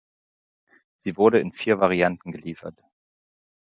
Sie 0.97 1.15
wurde 1.15 1.37
in 1.39 1.51
vier 1.53 1.79
Varianten 1.79 2.31
geliefert. 2.31 2.81